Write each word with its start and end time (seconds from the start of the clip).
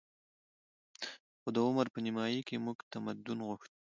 خو 1.39 1.47
د 1.55 1.57
عمر 1.67 1.85
په 1.93 1.99
نیمايي 2.05 2.41
کې 2.47 2.63
موږ 2.65 2.77
تمدن 2.93 3.39
غوښت 3.47 3.71